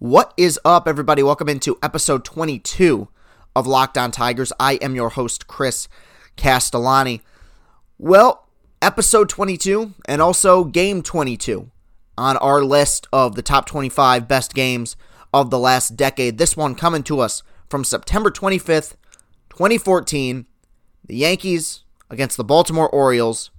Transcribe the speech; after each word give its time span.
What 0.00 0.34
is 0.36 0.58
up, 0.64 0.88
everybody? 0.88 1.22
Welcome 1.22 1.48
into 1.48 1.78
episode 1.80 2.24
22 2.24 3.06
of 3.54 3.68
Locked 3.68 3.96
On 3.96 4.10
Tigers. 4.10 4.52
I 4.58 4.74
am 4.74 4.96
your 4.96 5.10
host, 5.10 5.46
Chris 5.46 5.86
Castellani. 6.36 7.22
Well, 7.96 8.48
episode 8.82 9.28
22 9.28 9.94
and 10.08 10.20
also 10.20 10.64
game 10.64 11.00
22 11.00 11.70
on 12.18 12.36
our 12.38 12.64
list 12.64 13.06
of 13.12 13.36
the 13.36 13.42
top 13.42 13.66
25 13.66 14.26
best 14.26 14.52
games 14.52 14.96
of 15.32 15.50
the 15.50 15.60
last 15.60 15.96
decade. 15.96 16.38
This 16.38 16.56
one 16.56 16.74
coming 16.74 17.04
to 17.04 17.20
us 17.20 17.44
from 17.70 17.84
September 17.84 18.32
25th, 18.32 18.96
2014. 19.50 20.46
The 21.06 21.16
Yankees 21.16 21.84
against 22.10 22.36
the 22.36 22.42
Baltimore 22.42 22.90
Orioles. 22.90 23.52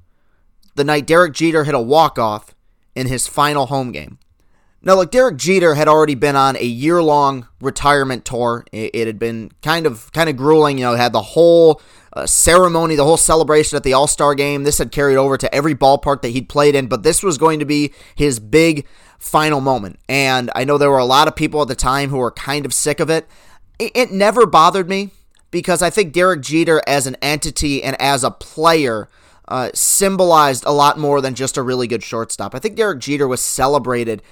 The 0.75 0.83
night 0.83 1.07
Derek 1.07 1.31
Jeter 1.31 1.63
hit 1.63 1.75
a 1.75 1.79
walk-off 1.79 2.53
in 2.93 3.07
his 3.07 3.25
final 3.25 3.67
home 3.67 3.93
game. 3.93 4.19
Now, 4.85 4.97
like 4.97 5.09
Derek 5.09 5.37
Jeter 5.37 5.73
had 5.73 5.87
already 5.87 6.13
been 6.13 6.35
on 6.35 6.55
a 6.57 6.63
year-long 6.63 7.47
retirement 7.59 8.23
tour. 8.23 8.63
It, 8.71 8.91
it, 8.93 9.07
had 9.07 9.17
been 9.17 9.51
kind 9.63 9.87
of 9.87 10.11
kind 10.13 10.29
of 10.29 10.37
grueling. 10.37 10.77
You 10.77 10.85
know, 10.85 10.93
had 10.93 11.11
the 11.11 11.23
whole 11.23 11.81
uh, 12.13 12.27
ceremony, 12.27 12.95
the 12.95 13.03
whole 13.03 13.17
celebration 13.17 13.75
at 13.77 13.83
the 13.83 13.93
All 13.93 14.05
Star 14.05 14.35
game. 14.35 14.63
This 14.63 14.77
had 14.77 14.91
carried 14.91 15.17
over 15.17 15.37
to 15.39 15.53
every 15.53 15.73
ballpark 15.73 16.21
that 16.21 16.29
he'd 16.29 16.49
played 16.49 16.75
in, 16.75 16.85
but 16.85 17.01
this 17.01 17.23
was 17.23 17.39
going 17.39 17.57
to 17.59 17.65
be 17.65 17.93
his 18.13 18.39
big 18.39 18.85
final 19.17 19.59
moment. 19.59 19.97
And 20.07 20.51
I 20.55 20.63
know 20.65 20.77
there 20.77 20.91
were 20.91 20.99
a 20.99 21.05
lot 21.05 21.27
of 21.27 21.35
people 21.35 21.63
at 21.63 21.67
the 21.67 21.75
time 21.75 22.11
who 22.11 22.17
were 22.17 22.31
kind 22.31 22.63
of 22.63 22.71
sick 22.71 22.99
of 22.99 23.09
it. 23.09 23.27
It, 23.79 23.91
it 23.95 24.11
never 24.11 24.45
bothered 24.45 24.87
me 24.87 25.09
because 25.49 25.81
I 25.81 25.89
think 25.89 26.13
Derek 26.13 26.41
Jeter 26.41 26.79
as 26.85 27.07
an 27.07 27.17
entity 27.23 27.83
and 27.83 27.99
as 27.99 28.23
a 28.23 28.31
player. 28.31 29.09
Uh, 29.47 29.69
symbolized 29.75 30.63
a 30.65 30.71
lot 30.71 30.97
more 30.97 31.21
than 31.21 31.35
just 31.35 31.55
a 31.55 31.61
really 31.61 31.85
good 31.85 32.01
shortstop. 32.01 32.55
I 32.55 32.57
think 32.57 32.75
Derek 32.75 32.97
Jeter 32.97 33.27
was 33.27 33.41
celebrated 33.41 34.23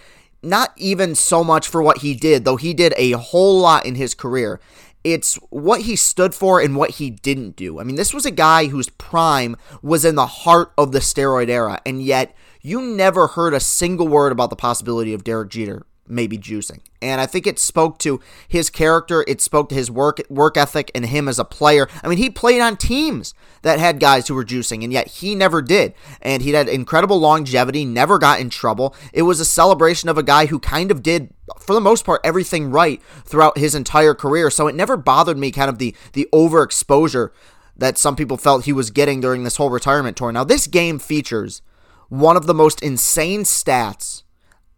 not 0.44 0.74
even 0.76 1.16
so 1.16 1.44
much 1.44 1.68
for 1.68 1.82
what 1.82 2.00
he 2.00 2.14
did, 2.14 2.46
though 2.46 2.58
he 2.58 2.74
did 2.74 2.94
a 2.98 3.12
whole 3.12 3.60
lot 3.60 3.86
in 3.86 3.96
his 3.96 4.14
career. 4.14 4.60
It's 5.04 5.36
what 5.50 5.82
he 5.82 5.96
stood 5.96 6.34
for 6.34 6.62
and 6.62 6.76
what 6.76 6.92
he 6.92 7.10
didn't 7.10 7.56
do. 7.56 7.80
I 7.80 7.84
mean, 7.84 7.96
this 7.96 8.14
was 8.14 8.26
a 8.26 8.32
guy 8.32 8.68
whose 8.68 8.90
prime 8.90 9.58
was 9.82 10.06
in 10.06 10.16
the 10.16 10.28
heart 10.28 10.72
of 10.78 10.92
the 10.92 11.00
steroid 11.00 11.50
era, 11.50 11.82
and 11.86 12.02
yet 12.02 12.36
you 12.62 12.82
never 12.82 13.28
heard 13.28 13.54
a 13.54 13.60
single 13.60 14.08
word 14.08 14.32
about 14.32 14.50
the 14.50 14.56
possibility 14.56 15.14
of 15.14 15.24
Derek 15.24 15.50
Jeter 15.50 15.86
maybe 16.08 16.38
juicing. 16.38 16.80
And 17.02 17.22
I 17.22 17.26
think 17.26 17.48
it 17.48 17.60
spoke 17.60 17.98
to 18.00 18.20
his 18.48 18.70
character, 18.70 19.24
it 19.28 19.42
spoke 19.42 19.70
to 19.70 19.76
his 19.76 19.90
work 19.90 20.22
work 20.30 20.58
ethic 20.58 20.92
and 20.94 21.06
him 21.06 21.28
as 21.28 21.40
a 21.40 21.46
player. 21.46 21.88
I 22.04 22.08
mean, 22.08 22.18
he 22.18 22.30
played 22.30 22.62
on 22.62 22.78
teams 22.78 23.34
that 23.62 23.80
had 23.80 24.00
guys 24.00 24.28
who 24.28 24.36
were 24.36 24.46
juicing 24.46 24.84
and 24.84 24.92
yet 24.92 25.08
he 25.08 25.36
never 25.36 25.62
did. 25.62 25.94
And 26.22 26.44
he 26.44 26.52
had 26.52 26.68
incredible 26.68 27.20
longevity, 27.20 27.86
never 27.86 28.18
got 28.18 28.40
in 28.40 28.50
trouble. 28.50 28.96
It 29.14 29.24
was 29.24 29.40
a 29.40 29.46
celebration 29.46 30.10
of 30.10 30.18
a 30.18 30.24
guy 30.24 30.48
who 30.48 30.60
kind 30.60 30.92
of 30.92 31.04
did 31.04 31.34
for 31.60 31.74
the 31.74 31.82
most 31.82 32.06
part 32.06 32.22
everything 32.24 32.72
right 32.72 33.02
throughout 33.26 33.58
his 33.58 33.76
entire 33.76 34.14
career. 34.14 34.50
So 34.50 34.68
it 34.68 34.76
never 34.76 34.98
bothered 34.98 35.38
me 35.38 35.52
kind 35.52 35.70
of 35.70 35.78
the 35.78 35.96
the 36.14 36.28
overexposure 36.34 37.30
that 37.76 37.98
some 37.98 38.16
people 38.16 38.38
felt 38.38 38.66
he 38.66 38.74
was 38.74 38.92
getting 38.92 39.20
during 39.20 39.44
this 39.44 39.58
whole 39.58 39.70
retirement 39.70 40.16
tour. 40.16 40.32
Now, 40.32 40.44
this 40.44 40.68
game 40.68 41.00
features 41.00 41.62
one 42.10 42.38
of 42.38 42.46
the 42.46 42.54
most 42.54 42.82
insane 42.84 43.44
stats 43.44 44.23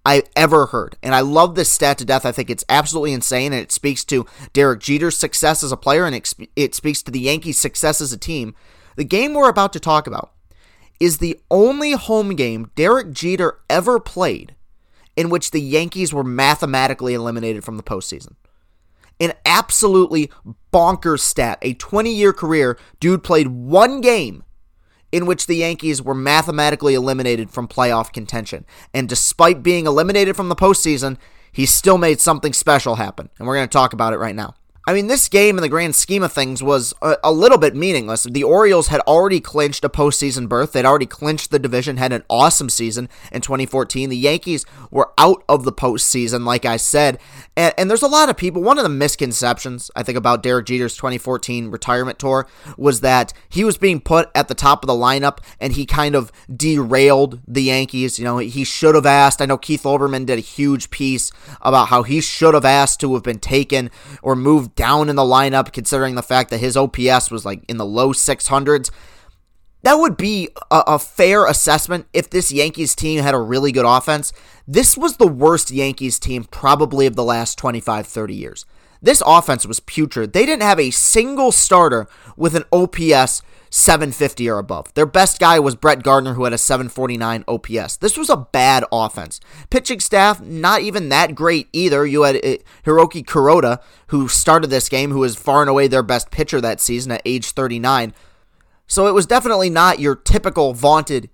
I 0.06 0.24
ever 0.36 0.68
heard. 0.68 0.98
And 1.02 1.16
I 1.16 1.22
love 1.22 1.56
this 1.56 1.72
stat 1.72 1.98
to 1.98 2.06
death. 2.06 2.26
I 2.26 2.32
think 2.32 2.50
it's 2.50 2.64
absolutely 2.70 3.14
insane, 3.14 3.52
and 3.54 3.62
it 3.62 3.72
speaks 3.72 4.04
to 4.06 4.26
Derek 4.54 4.80
Jeter's 4.80 5.18
success 5.18 5.64
as 5.64 5.72
a 5.72 5.78
player, 5.78 6.06
and 6.06 6.16
it 6.56 6.76
speaks 6.76 7.02
to 7.02 7.12
the 7.12 7.20
Yankees' 7.20 7.58
success 7.58 8.02
as 8.02 8.14
a 8.14 8.18
team. 8.18 8.54
The 8.96 9.04
game 9.04 9.34
we're 9.34 9.50
about 9.50 9.74
to 9.74 9.80
talk 9.80 10.08
about 10.08 10.32
is 11.00 11.18
the 11.18 11.40
only 11.52 11.94
home 11.94 12.36
game 12.36 12.72
Derek 12.76 13.12
Jeter 13.12 13.60
ever 13.70 14.00
played 14.00 14.56
in 15.16 15.30
which 15.30 15.52
the 15.52 15.62
Yankees 15.62 16.14
were 16.14 16.24
mathematically 16.24 17.14
eliminated 17.14 17.64
from 17.64 17.78
the 17.78 17.84
postseason. 17.84 18.36
An 19.20 19.34
absolutely 19.46 20.30
bonkers 20.74 21.22
stat. 21.22 21.58
A 21.62 21.74
20 21.74 22.12
year 22.14 22.34
career, 22.34 22.78
dude 23.00 23.24
played 23.24 23.48
one 23.48 24.02
game 24.02 24.44
in 25.16 25.26
which 25.26 25.48
the 25.48 25.56
Yankees 25.56 26.02
were 26.02 26.14
mathematically 26.14 26.94
eliminated 26.94 27.50
from 27.50 27.70
playoff 27.70 28.12
contention. 28.12 28.66
And 28.94 29.08
despite 29.08 29.64
being 29.64 29.86
eliminated 29.86 30.36
from 30.36 30.50
the 30.50 30.58
postseason, 30.58 31.18
he 31.54 31.66
still 31.66 31.98
made 31.98 32.20
something 32.20 32.52
special 32.52 32.96
happen. 32.96 33.30
And 33.40 33.48
we're 33.48 33.56
going 33.56 33.70
to 33.70 33.72
talk 33.72 33.94
about 33.94 34.12
it 34.12 34.18
right 34.18 34.36
now. 34.36 34.56
I 34.88 34.94
mean, 34.94 35.08
this 35.08 35.28
game 35.30 35.58
in 35.58 35.64
the 35.64 35.70
grand 35.70 35.96
scheme 35.96 36.22
of 36.22 36.32
things 36.32 36.62
was 36.62 36.94
a, 37.02 37.18
a, 37.24 37.32
little 37.32 37.58
bit 37.58 37.76
meaningless. 37.76 38.24
The 38.24 38.44
Orioles 38.44 38.90
had 38.90 39.02
already 39.02 39.40
clinched 39.40 39.84
a 39.84 39.90
postseason 39.90 40.48
berth. 40.48 40.74
They'd 40.74 40.86
already 40.86 41.08
clinched 41.08 41.50
the 41.50 41.58
division, 41.58 41.98
had 41.98 42.14
an 42.14 42.24
awesome 42.30 42.70
season 42.70 43.10
in 43.32 43.42
2014. 43.42 44.10
The 44.10 44.18
Yankees 44.18 44.64
were 44.92 45.12
out 45.18 45.44
of 45.50 45.64
the 45.64 45.74
postseason, 45.74 46.46
like 46.46 46.66
I 46.66 46.78
said. 46.78 47.18
And, 47.58 47.74
and 47.80 47.90
there's 47.90 48.04
a 48.04 48.08
lot 48.08 48.30
of 48.30 48.38
people. 48.38 48.62
One 48.62 48.78
of 48.78 48.84
the 48.84 48.90
misconceptions, 48.90 49.90
I 49.96 50.04
think, 50.04 50.20
about 50.20 50.44
Derek 50.44 50.68
Jeter's 50.68 50.96
2014 50.96 51.72
retirement 51.72 52.20
tour 52.20 52.48
was 52.78 53.02
that 53.02 53.34
he 53.50 53.64
was 53.64 53.80
being 53.80 54.00
put 54.00 54.30
at 54.36 54.50
the 54.50 54.54
top 54.54 54.84
of 54.84 54.88
the 54.88 54.94
lineup 54.94 55.40
and 55.60 55.74
he 55.74 55.88
kind 55.88 56.14
of 56.14 56.32
derailed 56.56 57.42
the 57.48 57.64
Yankees. 57.64 58.20
You 58.20 58.26
know, 58.26 58.38
he 58.38 58.64
should 58.64 58.94
have 58.94 59.08
asked. 59.08 59.42
I 59.42 59.48
know 59.48 59.58
Keith 59.58 59.82
Olbermann 59.82 60.28
did 60.28 60.38
a 60.38 60.42
huge 60.42 60.92
piece 60.92 61.32
about 61.62 61.88
how 61.88 62.04
he 62.04 62.22
should 62.22 62.54
have 62.54 62.66
asked 62.66 63.00
to 63.00 63.16
have 63.16 63.24
been 63.24 63.40
taken 63.40 63.90
or 64.22 64.36
moved 64.36 64.75
down 64.76 65.10
in 65.10 65.16
the 65.16 65.24
lineup, 65.24 65.72
considering 65.72 66.16
the 66.16 66.24
fact 66.24 66.50
that 66.50 66.60
his 66.60 66.78
OPS 66.78 67.32
was 67.32 67.46
like 67.46 67.64
in 67.68 67.78
the 67.78 67.86
low 67.86 68.14
600s. 68.14 68.92
That 69.84 69.96
would 69.96 70.18
be 70.18 70.50
a, 70.72 70.84
a, 70.88 71.00
fair 71.00 71.46
assessment 71.46 72.08
if 72.12 72.30
this 72.30 72.52
Yankees 72.52 72.96
team 72.96 73.22
had 73.22 73.36
a 73.36 73.40
really 73.40 73.72
good 73.72 73.86
offense. 73.86 74.34
This 74.68 74.98
was 74.98 75.18
the 75.18 75.28
worst 75.28 75.70
Yankees 75.70 76.18
team 76.18 76.44
probably 76.46 77.06
of 77.06 77.16
the 77.16 77.24
last 77.24 77.60
25, 77.60 78.08
30 78.08 78.34
years. 78.34 78.66
This 79.00 79.22
offense 79.24 79.68
was 79.68 79.80
putrid. 79.80 80.34
They 80.34 80.48
didn't 80.48 80.64
have 80.64 80.80
a 80.80 80.90
single 80.90 81.52
starter 81.52 82.08
with 82.36 82.56
an 82.56 82.64
OPS 82.72 83.44
750 83.76 84.50
or 84.50 84.58
above. 84.58 84.94
Their 84.94 85.06
best 85.06 85.38
guy 85.38 85.60
was 85.60 85.76
Brett 85.76 86.02
Gardner, 86.02 86.36
who 86.36 86.46
had 86.46 86.54
a 86.54 86.58
749 86.58 87.44
OPS. 87.46 87.98
This 87.98 88.18
was 88.18 88.30
a 88.30 88.38
bad 88.38 88.86
offense. 88.90 89.42
Pitching 89.70 90.00
staff, 90.00 90.40
not 90.40 90.80
even 90.80 91.10
that 91.10 91.36
great 91.36 91.68
either. 91.74 92.06
You 92.06 92.24
had 92.24 92.38
uh, 92.38 92.56
Hiroki 92.86 93.26
Kuroda, 93.26 93.82
who 94.08 94.30
started 94.30 94.70
this 94.70 94.88
game, 94.88 95.12
who 95.12 95.20
was 95.20 95.36
far 95.36 95.60
and 95.60 95.70
away 95.70 95.90
their 95.90 96.04
best 96.04 96.32
pitcher 96.32 96.62
that 96.62 96.80
season 96.80 97.12
at 97.12 97.22
age 97.26 97.52
39. 97.52 98.14
So 98.88 99.08
it 99.08 99.14
was 99.14 99.26
definitely 99.26 99.70
not 99.70 100.00
your 100.00 100.16
typical 100.16 100.74
vaunted 100.74 101.30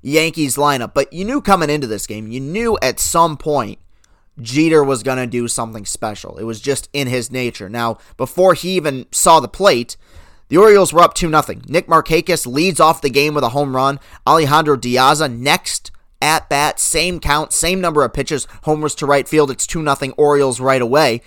Yankees 0.00 0.56
lineup. 0.56 0.94
But 0.94 1.12
you 1.12 1.26
knew 1.26 1.42
coming 1.42 1.68
into 1.68 1.86
this 1.86 2.06
game, 2.06 2.26
you 2.26 2.40
knew 2.40 2.78
at 2.80 3.00
some 3.00 3.36
point 3.36 3.78
Jeter 4.40 4.82
was 4.82 5.02
going 5.02 5.18
to 5.18 5.26
do 5.26 5.46
something 5.46 5.84
special. 5.84 6.38
It 6.38 6.44
was 6.44 6.62
just 6.62 6.88
in 6.94 7.06
his 7.06 7.30
nature. 7.30 7.68
Now, 7.68 7.98
before 8.16 8.54
he 8.54 8.70
even 8.76 9.04
saw 9.12 9.40
the 9.40 9.48
plate, 9.48 9.98
the 10.52 10.58
Orioles 10.58 10.92
were 10.92 11.00
up 11.00 11.14
2 11.14 11.30
0. 11.30 11.60
Nick 11.66 11.86
Markakis 11.86 12.46
leads 12.46 12.78
off 12.78 13.00
the 13.00 13.08
game 13.08 13.32
with 13.32 13.42
a 13.42 13.48
home 13.48 13.74
run. 13.74 13.98
Alejandro 14.26 14.76
De 14.76 14.96
Aza 14.96 15.34
next 15.34 15.90
at 16.20 16.50
bat, 16.50 16.78
same 16.78 17.20
count, 17.20 17.54
same 17.54 17.80
number 17.80 18.04
of 18.04 18.12
pitches, 18.12 18.46
homers 18.64 18.94
to 18.96 19.06
right 19.06 19.26
field. 19.26 19.50
It's 19.50 19.66
2 19.66 19.82
0 19.82 20.12
Orioles 20.18 20.60
right 20.60 20.82
away. 20.82 21.22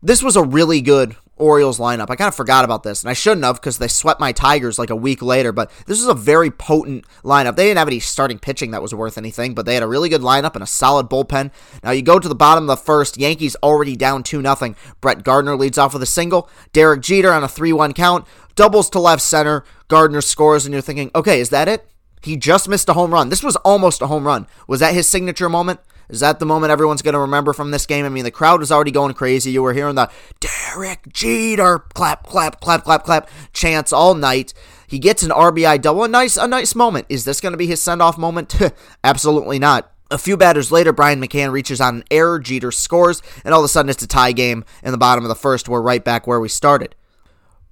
This 0.00 0.22
was 0.22 0.36
a 0.36 0.44
really 0.44 0.80
good 0.80 1.16
Orioles 1.40 1.80
lineup. 1.80 2.10
I 2.10 2.16
kind 2.16 2.28
of 2.28 2.34
forgot 2.34 2.64
about 2.64 2.84
this, 2.84 3.02
and 3.02 3.10
I 3.10 3.14
shouldn't 3.14 3.44
have 3.44 3.56
because 3.56 3.78
they 3.78 3.88
swept 3.88 4.20
my 4.20 4.30
Tigers 4.30 4.78
like 4.78 4.90
a 4.90 4.96
week 4.96 5.20
later. 5.20 5.50
But 5.50 5.72
this 5.86 5.98
was 5.98 6.06
a 6.06 6.14
very 6.14 6.50
potent 6.50 7.06
lineup. 7.24 7.56
They 7.56 7.64
didn't 7.64 7.78
have 7.78 7.88
any 7.88 7.98
starting 7.98 8.38
pitching 8.38 8.70
that 8.70 8.82
was 8.82 8.94
worth 8.94 9.18
anything, 9.18 9.54
but 9.54 9.66
they 9.66 9.74
had 9.74 9.82
a 9.82 9.88
really 9.88 10.08
good 10.08 10.20
lineup 10.20 10.54
and 10.54 10.62
a 10.62 10.66
solid 10.66 11.08
bullpen. 11.08 11.50
Now 11.82 11.90
you 11.90 12.02
go 12.02 12.20
to 12.20 12.28
the 12.28 12.34
bottom 12.36 12.64
of 12.70 12.78
the 12.78 12.84
first, 12.84 13.18
Yankees 13.18 13.56
already 13.64 13.96
down 13.96 14.22
2 14.22 14.42
0. 14.42 14.74
Brett 15.00 15.24
Gardner 15.24 15.56
leads 15.56 15.78
off 15.78 15.92
with 15.92 16.02
a 16.02 16.06
single. 16.06 16.48
Derek 16.72 17.00
Jeter 17.00 17.32
on 17.32 17.42
a 17.42 17.48
3 17.48 17.72
1 17.72 17.94
count, 17.94 18.26
doubles 18.60 18.90
to 18.90 19.00
left 19.00 19.22
center. 19.22 19.64
Gardner 19.88 20.20
scores, 20.20 20.66
and 20.66 20.74
you're 20.74 20.82
thinking, 20.82 21.10
okay, 21.14 21.40
is 21.40 21.48
that 21.48 21.66
it? 21.66 21.88
He 22.20 22.36
just 22.36 22.68
missed 22.68 22.90
a 22.90 22.92
home 22.92 23.10
run. 23.10 23.30
This 23.30 23.42
was 23.42 23.56
almost 23.56 24.02
a 24.02 24.06
home 24.06 24.26
run. 24.26 24.46
Was 24.68 24.80
that 24.80 24.92
his 24.92 25.08
signature 25.08 25.48
moment? 25.48 25.80
Is 26.10 26.20
that 26.20 26.40
the 26.40 26.44
moment 26.44 26.70
everyone's 26.70 27.00
going 27.00 27.14
to 27.14 27.20
remember 27.20 27.54
from 27.54 27.70
this 27.70 27.86
game? 27.86 28.04
I 28.04 28.10
mean, 28.10 28.24
the 28.24 28.30
crowd 28.30 28.60
was 28.60 28.70
already 28.70 28.90
going 28.90 29.14
crazy. 29.14 29.50
You 29.50 29.62
were 29.62 29.72
hearing 29.72 29.94
the 29.94 30.10
Derek 30.40 31.10
Jeter 31.10 31.78
clap, 31.78 32.26
clap, 32.26 32.60
clap, 32.60 32.84
clap, 32.84 33.04
clap 33.04 33.30
chants 33.54 33.94
all 33.94 34.12
night. 34.12 34.52
He 34.86 34.98
gets 34.98 35.22
an 35.22 35.30
RBI 35.30 35.80
double. 35.80 36.04
A 36.04 36.08
nice, 36.08 36.36
a 36.36 36.46
nice 36.46 36.74
moment. 36.74 37.06
Is 37.08 37.24
this 37.24 37.40
going 37.40 37.54
to 37.54 37.56
be 37.56 37.66
his 37.66 37.80
send 37.80 38.02
off 38.02 38.18
moment? 38.18 38.54
Absolutely 39.04 39.58
not. 39.58 39.90
A 40.10 40.18
few 40.18 40.36
batters 40.36 40.70
later, 40.70 40.92
Brian 40.92 41.22
McCann 41.22 41.50
reaches 41.50 41.80
on 41.80 41.96
an 41.96 42.04
error. 42.10 42.38
Jeter 42.38 42.72
scores, 42.72 43.22
and 43.42 43.54
all 43.54 43.60
of 43.60 43.64
a 43.64 43.68
sudden 43.68 43.88
it's 43.88 44.02
a 44.02 44.06
tie 44.06 44.32
game 44.32 44.66
in 44.82 44.92
the 44.92 44.98
bottom 44.98 45.24
of 45.24 45.30
the 45.30 45.34
first. 45.34 45.66
We're 45.66 45.80
right 45.80 46.04
back 46.04 46.26
where 46.26 46.40
we 46.40 46.50
started 46.50 46.94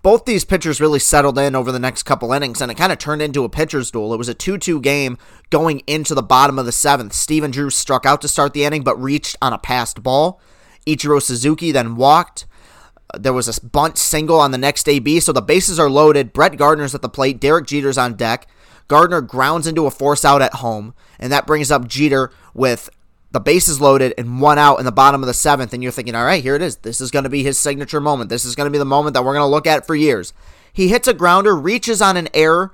both 0.03 0.25
these 0.25 0.45
pitchers 0.45 0.81
really 0.81 0.99
settled 0.99 1.39
in 1.39 1.57
over 1.57 1.73
the 1.73 1.79
next 1.79 2.05
couple 2.05 2.33
innings, 2.33 2.61
and 2.61 2.71
it 2.71 2.77
kind 2.77 2.93
of 2.93 2.99
turned 2.99 3.23
into 3.23 3.45
a 3.45 3.49
pitcher's 3.49 3.91
duel. 3.91 4.15
It 4.15 4.19
was 4.19 4.29
a 4.29 4.35
2 4.35 4.59
2 4.59 4.81
game 4.81 5.19
going 5.51 5.81
into 5.87 6.15
the 6.15 6.23
bottom 6.23 6.59
of 6.59 6.67
the 6.67 6.73
seventh. 6.73 7.13
Stephen 7.13 7.51
Drew 7.51 7.71
struck 7.71 8.07
out 8.07 8.21
to 8.23 8.29
start 8.29 8.53
the 8.53 8.65
inning, 8.65 8.83
but 8.83 9.01
reached 9.01 9.37
on 9.43 9.53
a 9.53 9.59
passed 9.59 10.03
ball. 10.03 10.41
Ichiro 10.87 11.21
Suzuki 11.21 11.73
then 11.73 11.97
walked. 11.97 12.47
Uh, 13.13 13.19
there 13.19 13.33
was 13.33 13.49
a 13.49 13.67
bunt 13.67 13.99
single 13.99 14.39
on 14.39 14.53
the 14.53 14.59
next 14.59 14.89
AB, 14.89 15.21
so 15.21 15.33
the 15.33 15.43
bases 15.43 15.79
are 15.79 15.91
loaded. 15.91 16.33
Brett 16.33 16.57
Gardner's 16.57 16.95
at 16.95 17.03
the 17.03 17.09
plate. 17.09 17.41
Derek 17.41 17.67
Jeter's 17.67 17.99
on 17.99 18.15
deck. 18.15 18.47
Gardner 18.87 19.21
grounds 19.21 19.67
into 19.67 19.87
a 19.87 19.91
force 19.91 20.25
out 20.25 20.41
at 20.41 20.55
home, 20.55 20.95
and 21.19 21.31
that 21.33 21.47
brings 21.47 21.71
up 21.71 21.87
Jeter 21.87 22.31
with 22.55 22.89
the 23.31 23.41
bases 23.41 23.81
loaded 23.81 24.15
and 24.17 24.41
one 24.41 24.59
out 24.59 24.79
in 24.79 24.85
the 24.85 24.93
bottom 24.93 25.23
of 25.23 25.27
the 25.27 25.35
seventh, 25.35 25.73
and 25.73 25.83
you're 25.83 25.93
thinking, 25.93 26.15
all 26.15 26.25
right, 26.25 26.43
here 26.43 26.55
it 26.55 26.63
is. 26.63 26.77
This 26.77 27.01
is 27.01 27.11
going 27.11 27.25
to 27.25 27.29
be 27.29 27.43
his 27.43 27.59
signature 27.59 28.01
moment. 28.01 28.31
This 28.31 28.45
is 28.45 28.55
going 28.55 28.67
to 28.67 28.71
be 28.71 28.79
the 28.79 28.85
moment 28.85 29.15
that 29.15 29.25
we're 29.25 29.35
going 29.35 29.43
to 29.43 29.51
look 29.51 29.67
at 29.67 29.87
for 29.87 29.95
years. 29.95 30.33
He 30.73 30.89
hits 30.89 31.09
a 31.09 31.15
grounder, 31.15 31.55
reaches 31.57 32.01
on 32.01 32.17
an 32.17 32.29
error, 32.33 32.73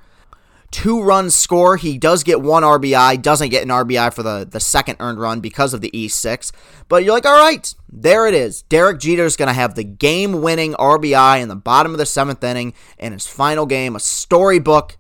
two 0.71 1.03
runs 1.03 1.35
score. 1.35 1.77
He 1.77 1.99
does 1.99 2.23
get 2.23 2.41
one 2.41 2.63
RBI, 2.63 3.21
doesn't 3.23 3.49
get 3.49 3.63
an 3.63 3.69
RBI 3.71 4.13
for 4.13 4.23
the, 4.23 4.47
the 4.49 4.61
second 4.61 4.97
earned 5.01 5.19
run 5.19 5.41
because 5.41 5.75
of 5.75 5.81
the 5.81 5.91
E6. 5.91 6.53
But 6.89 7.05
you're 7.05 7.15
like, 7.15 7.27
all 7.27 7.39
right, 7.39 7.75
there 7.91 8.27
it 8.27 8.35
is. 8.35 8.63
Derek 8.63 9.01
Jeter's 9.01 9.37
going 9.37 9.49
to 9.49 9.55
have 9.55 9.75
the 9.75 9.85
game 9.85 10.43
winning 10.43 10.75
RBI 10.75 11.41
in 11.41 11.49
the 11.49 11.57
bottom 11.57 11.93
of 11.93 11.99
the 11.99 12.07
seventh 12.07 12.45
inning 12.45 12.75
in 12.99 13.13
his 13.13 13.27
final 13.27 13.67
game, 13.67 13.97
a 13.97 14.01
storybook 14.01 14.99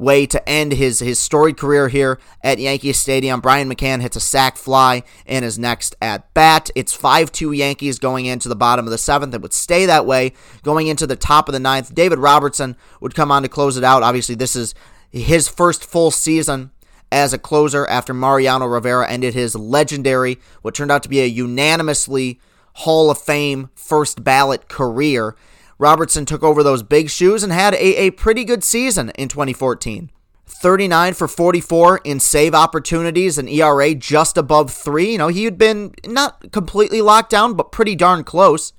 way 0.00 0.24
to 0.26 0.48
end 0.48 0.72
his, 0.72 1.00
his 1.00 1.18
storied 1.18 1.58
career 1.58 1.88
here 1.88 2.18
at 2.42 2.58
Yankee 2.58 2.92
Stadium. 2.92 3.40
Brian 3.40 3.70
McCann 3.70 4.00
hits 4.00 4.16
a 4.16 4.20
sac 4.20 4.56
fly 4.56 5.02
in 5.26 5.42
his 5.42 5.58
next 5.58 5.94
at 6.00 6.32
bat. 6.32 6.70
It's 6.74 6.94
5 6.94 7.30
2 7.30 7.52
Yankees 7.52 7.98
going 7.98 8.24
into 8.26 8.48
the 8.48 8.56
bottom 8.56 8.86
of 8.86 8.90
the 8.90 8.98
seventh. 8.98 9.34
It 9.34 9.42
would 9.42 9.52
stay 9.52 9.86
that 9.86 10.06
way 10.06 10.32
going 10.62 10.86
into 10.86 11.06
the 11.06 11.16
top 11.16 11.48
of 11.48 11.52
the 11.52 11.60
ninth. 11.60 11.94
David 11.94 12.18
Robertson 12.18 12.76
would 13.00 13.14
come 13.14 13.30
on 13.30 13.42
to 13.42 13.48
close 13.48 13.76
it 13.76 13.84
out. 13.84 14.02
Obviously, 14.02 14.34
this 14.34 14.56
is 14.56 14.74
his 15.10 15.48
first 15.48 15.84
full 15.84 16.10
season 16.10 16.70
as 17.12 17.32
a 17.32 17.38
closer 17.38 17.86
after 17.88 18.14
Mariano 18.14 18.66
Rivera 18.66 19.08
ended 19.08 19.34
his 19.34 19.54
legendary, 19.54 20.38
what 20.62 20.74
turned 20.74 20.92
out 20.92 21.02
to 21.02 21.08
be 21.08 21.20
a 21.20 21.26
unanimously 21.26 22.40
Hall 22.74 23.10
of 23.10 23.18
Fame 23.18 23.68
first 23.74 24.22
ballot 24.22 24.68
career 24.68 25.34
Robertson 25.80 26.26
took 26.26 26.42
over 26.42 26.62
those 26.62 26.82
big 26.82 27.08
shoes 27.08 27.42
and 27.42 27.50
had 27.50 27.72
a, 27.72 27.96
a 27.96 28.10
pretty 28.10 28.44
good 28.44 28.62
season 28.62 29.10
in 29.16 29.28
2014. 29.28 30.10
39 30.46 31.14
for 31.14 31.26
44 31.26 32.02
in 32.04 32.20
save 32.20 32.54
opportunities 32.54 33.38
and 33.38 33.48
ERA 33.48 33.94
just 33.94 34.36
above 34.36 34.70
3. 34.70 35.12
You 35.12 35.18
know, 35.18 35.28
he 35.28 35.44
had 35.44 35.56
been 35.56 35.94
not 36.06 36.52
completely 36.52 37.00
locked 37.00 37.30
down, 37.30 37.54
but 37.54 37.72
pretty 37.72 37.96
darn 37.96 38.24
close. 38.24 38.74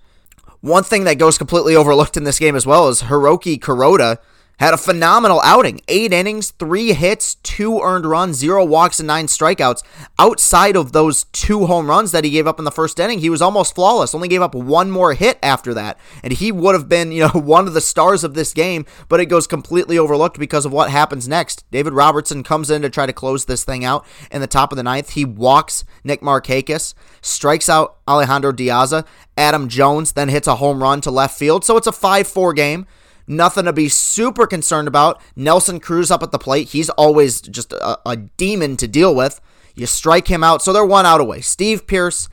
One 0.60 0.84
thing 0.84 1.06
that 1.06 1.18
goes 1.18 1.40
completely 1.40 1.76
overlooked 1.76 2.18
in 2.18 2.24
this 2.24 2.38
game 2.38 2.56
as 2.56 2.68
well 2.68 2.88
is 2.88 3.04
Hiroki 3.04 3.58
Kuroda 3.58 4.20
had 4.62 4.76
a 4.76 4.78
phenomenal 4.78 5.42
outing. 5.44 5.82
Eight 5.88 6.14
innings, 6.14 6.52
three 6.52 6.94
hits, 6.94 7.36
two 7.36 7.80
earned 7.82 8.06
runs, 8.06 8.38
zero 8.38 8.64
walks, 8.64 9.00
and 9.00 9.08
nine 9.08 9.26
strikeouts. 9.26 9.82
Outside 10.20 10.76
of 10.76 10.92
those 10.92 11.24
two 11.26 11.66
home 11.66 11.90
runs 11.90 12.12
that 12.12 12.24
he 12.24 12.30
gave 12.30 12.46
up 12.46 12.60
in 12.60 12.66
the 12.66 12.72
first 12.72 13.00
inning, 13.00 13.20
he 13.20 13.30
was 13.32 13.42
almost 13.42 13.74
flawless. 13.74 14.14
Only 14.14 14.28
gave 14.28 14.44
up 14.44 14.54
one 14.54 14.92
more 14.92 15.16
hit 15.16 15.40
after 15.42 15.74
that. 15.74 15.98
And 16.24 16.34
he 16.34 16.52
would 16.52 16.76
have 16.76 16.88
been, 16.88 17.12
you 17.12 17.22
know, 17.22 17.40
one 17.40 17.68
of 17.68 17.74
the 17.74 17.82
stars 17.82 18.24
of 18.24 18.36
this 18.36 18.54
game, 18.54 18.86
but 19.10 19.20
it 19.20 19.26
goes 19.26 19.48
completely 19.48 19.98
overlooked 19.98 20.38
because 20.38 20.66
of 20.66 20.72
what 20.72 20.92
happens 20.92 21.28
next. 21.28 21.66
David 21.72 21.94
Robertson 21.94 22.44
comes 22.44 22.70
in 22.70 22.84
to 22.84 22.90
try 22.90 23.08
to 23.08 23.14
close 23.14 23.46
this 23.46 23.64
thing 23.64 23.84
out 23.84 24.06
in 24.30 24.42
the 24.42 24.48
top 24.48 24.72
of 24.72 24.76
the 24.76 24.84
ninth. 24.84 25.12
He 25.12 25.26
walks 25.26 25.84
Nick 26.04 26.22
Markakis, 26.22 26.94
strikes 27.22 27.68
out 27.68 27.98
Alejandro 28.08 28.52
De 28.52 28.68
Aza. 28.68 29.08
Adam 29.36 29.68
Jones 29.68 30.12
then 30.12 30.30
hits 30.30 30.48
a 30.48 30.58
home 30.58 30.84
run 30.84 31.02
to 31.02 31.10
left 31.10 31.38
field. 31.38 31.66
So 31.66 31.78
it's 31.78 31.88
a 31.88 31.92
5 31.92 32.28
4 32.28 32.54
game. 32.54 32.86
Nothing 33.32 33.64
to 33.64 33.72
be 33.72 33.88
super 33.88 34.46
concerned 34.46 34.90
about. 34.90 35.22
Nelson 35.38 35.80
Cruz 35.80 36.12
up 36.12 36.22
at 36.22 36.32
the 36.32 36.38
plate. 36.38 36.70
He's 36.70 36.90
always 36.90 37.40
just 37.40 37.72
a, 37.72 37.98
a 38.06 38.18
demon 38.18 38.76
to 38.76 38.90
deal 38.90 39.16
with. 39.16 39.40
You 39.74 39.86
strike 39.86 40.28
him 40.28 40.44
out, 40.44 40.62
so 40.62 40.74
they're 40.74 40.86
one 40.86 41.06
out 41.06 41.22
away. 41.22 41.40
Steve 41.40 41.88
Pearce 41.88 42.28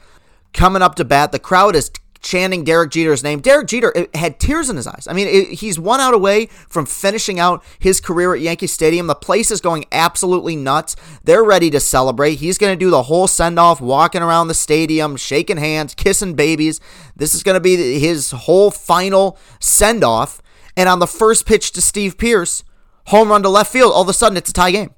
coming 0.53 0.83
up 0.83 0.97
to 0.97 1.05
bat. 1.05 1.31
The 1.31 1.39
crowd 1.39 1.77
is 1.77 1.93
chanting 2.21 2.65
Derek 2.65 2.91
Jeter's 2.91 3.23
name. 3.23 3.39
Derek 3.39 3.69
Jeter 3.69 4.09
had 4.13 4.41
tears 4.41 4.69
in 4.69 4.75
his 4.75 4.89
eyes. 4.89 5.07
I 5.09 5.13
mean, 5.13 5.29
it, 5.29 5.59
he's 5.59 5.79
one 5.79 6.01
out 6.01 6.15
away 6.15 6.47
from 6.47 6.85
finishing 6.85 7.39
out 7.39 7.63
his 7.79 8.01
career 8.01 8.35
at 8.35 8.41
Yankee 8.41 8.67
Stadium. 8.67 9.07
The 9.07 9.15
place 9.15 9.53
is 9.53 9.61
going 9.61 9.85
absolutely 9.93 10.57
nuts. 10.57 10.97
They're 11.23 11.45
ready 11.45 11.71
to 11.71 11.79
celebrate. 11.79 12.41
He's 12.41 12.59
going 12.59 12.77
to 12.77 12.85
do 12.85 12.91
the 12.91 13.05
whole 13.05 13.29
send 13.29 13.61
off, 13.61 13.81
walking 13.81 14.21
around 14.21 14.49
the 14.49 14.55
stadium, 14.55 15.17
shaking 15.17 15.59
hands, 15.59 15.95
kissing 15.95 16.35
babies. 16.35 16.81
This 17.15 17.37
is 17.37 17.45
going 17.45 17.55
to 17.55 17.61
be 17.61 18.01
his 18.01 18.33
whole 18.33 18.73
final 18.73 19.39
send 19.61 20.03
off. 20.03 20.43
And 20.79 20.89
on 20.89 21.01
the 21.01 21.09
first 21.09 21.45
pitch 21.45 21.73
to 21.73 21.83
Steve 21.83 22.17
Pearce, 22.17 22.63
home 23.07 23.31
run 23.31 23.43
to 23.43 23.49
left 23.49 23.73
field, 23.73 23.93
all 23.93 24.03
of 24.03 24.09
a 24.09 24.13
sudden 24.13 24.37
it's 24.39 24.51
a 24.51 24.53
tie 24.53 24.71
game. 24.71 24.95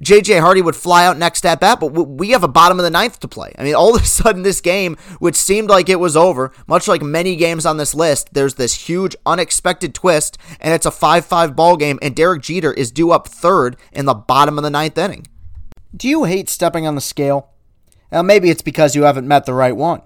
JJ 0.00 0.40
Hardy 0.40 0.62
would 0.62 0.76
fly 0.76 1.04
out 1.04 1.18
next 1.18 1.44
at 1.44 1.58
bat, 1.58 1.80
but 1.80 1.88
we 1.88 2.30
have 2.30 2.44
a 2.44 2.48
bottom 2.48 2.78
of 2.78 2.84
the 2.84 2.90
ninth 2.90 3.18
to 3.20 3.28
play. 3.28 3.52
I 3.58 3.64
mean, 3.64 3.74
all 3.74 3.96
of 3.96 4.02
a 4.02 4.06
sudden, 4.06 4.42
this 4.42 4.60
game, 4.60 4.96
which 5.18 5.34
seemed 5.34 5.68
like 5.68 5.88
it 5.88 5.98
was 5.98 6.16
over, 6.16 6.52
much 6.68 6.86
like 6.86 7.02
many 7.02 7.34
games 7.34 7.66
on 7.66 7.76
this 7.76 7.92
list, 7.92 8.34
there's 8.34 8.54
this 8.54 8.88
huge 8.88 9.16
unexpected 9.26 9.94
twist, 9.94 10.38
and 10.60 10.72
it's 10.72 10.86
a 10.86 10.92
5 10.92 11.24
5 11.24 11.56
ball 11.56 11.76
game, 11.76 11.98
and 12.00 12.14
Derek 12.14 12.42
Jeter 12.42 12.72
is 12.72 12.92
due 12.92 13.10
up 13.10 13.26
third 13.26 13.76
in 13.92 14.04
the 14.04 14.14
bottom 14.14 14.58
of 14.58 14.62
the 14.62 14.70
ninth 14.70 14.96
inning. 14.96 15.26
Do 15.96 16.08
you 16.08 16.22
hate 16.22 16.48
stepping 16.48 16.86
on 16.86 16.94
the 16.94 17.00
scale? 17.00 17.50
Well, 18.12 18.22
maybe 18.22 18.48
it's 18.48 18.62
because 18.62 18.94
you 18.94 19.02
haven't 19.02 19.26
met 19.26 19.44
the 19.44 19.54
right 19.54 19.76
one. 19.76 20.02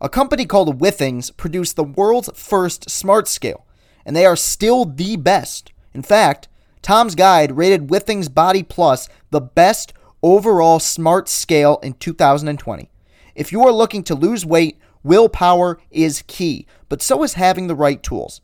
A 0.00 0.08
company 0.08 0.44
called 0.44 0.80
Withings 0.80 1.36
produced 1.36 1.76
the 1.76 1.84
world's 1.84 2.30
first 2.34 2.90
smart 2.90 3.28
scale 3.28 3.64
and 4.04 4.14
they 4.14 4.26
are 4.26 4.36
still 4.36 4.84
the 4.84 5.16
best. 5.16 5.72
In 5.92 6.02
fact, 6.02 6.48
Tom's 6.82 7.14
Guide 7.14 7.56
rated 7.56 7.88
Withings 7.88 8.32
Body 8.32 8.62
Plus 8.62 9.08
the 9.30 9.40
best 9.40 9.92
overall 10.22 10.78
smart 10.78 11.28
scale 11.28 11.78
in 11.82 11.94
2020. 11.94 12.90
If 13.34 13.52
you 13.52 13.62
are 13.64 13.72
looking 13.72 14.02
to 14.04 14.14
lose 14.14 14.44
weight, 14.46 14.78
willpower 15.02 15.78
is 15.90 16.24
key, 16.26 16.66
but 16.88 17.02
so 17.02 17.22
is 17.22 17.34
having 17.34 17.66
the 17.66 17.74
right 17.74 18.02
tools. 18.02 18.40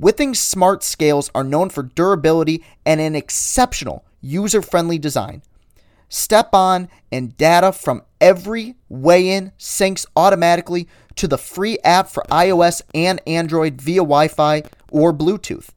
Withings 0.00 0.36
smart 0.36 0.82
scales 0.82 1.30
are 1.34 1.44
known 1.44 1.68
for 1.68 1.82
durability 1.82 2.64
and 2.84 3.00
an 3.00 3.14
exceptional 3.14 4.04
user 4.20 4.62
friendly 4.62 4.98
design. 4.98 5.42
Step 6.14 6.50
on 6.52 6.90
and 7.10 7.34
data 7.38 7.72
from 7.72 8.02
every 8.20 8.76
weigh 8.90 9.30
in 9.30 9.50
syncs 9.58 10.04
automatically 10.14 10.86
to 11.16 11.26
the 11.26 11.38
free 11.38 11.78
app 11.84 12.06
for 12.06 12.22
iOS 12.30 12.82
and 12.94 13.18
Android 13.26 13.80
via 13.80 14.00
Wi 14.00 14.28
Fi 14.28 14.62
or 14.90 15.14
Bluetooth. 15.14 15.70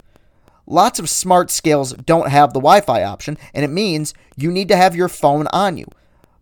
Lots 0.67 0.99
of 0.99 1.09
smart 1.09 1.51
scales 1.51 1.93
don't 1.93 2.27
have 2.27 2.51
the 2.51 2.59
Wi 2.59 2.81
Fi 2.81 3.01
option, 3.01 3.37
and 3.53 3.63
it 3.63 3.69
means 3.69 4.13
you 4.35 4.51
need 4.51 4.67
to 4.67 4.75
have 4.75 4.93
your 4.93 5.07
phone 5.07 5.47
on 5.53 5.77
you. 5.77 5.85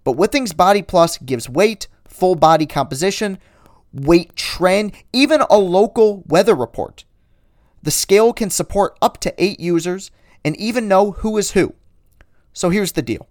But 0.03 0.17
Withings 0.17 0.57
Body 0.57 0.81
Plus 0.81 1.19
gives 1.19 1.47
weight, 1.47 1.87
full 2.07 2.33
body 2.33 2.65
composition, 2.65 3.37
weight 3.93 4.35
trend, 4.35 4.93
even 5.13 5.41
a 5.51 5.59
local 5.59 6.23
weather 6.25 6.55
report. 6.55 7.05
The 7.83 7.91
scale 7.91 8.33
can 8.33 8.49
support 8.49 8.97
up 9.03 9.19
to 9.19 9.35
eight 9.37 9.59
users 9.59 10.09
and 10.43 10.57
even 10.57 10.87
know 10.87 11.11
who 11.11 11.37
is 11.37 11.51
who. 11.51 11.75
So 12.53 12.71
here's 12.71 12.93
the 12.93 13.03
deal 13.03 13.27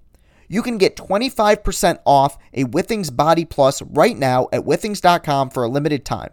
you 0.52 0.62
can 0.62 0.76
get 0.76 0.96
25% 0.96 1.98
off 2.04 2.36
a 2.52 2.64
Withings 2.64 3.16
Body 3.16 3.46
Plus 3.46 3.80
right 3.80 4.16
now 4.16 4.48
at 4.52 4.66
withings.com 4.66 5.48
for 5.48 5.62
a 5.62 5.68
limited 5.68 6.04
time. 6.04 6.28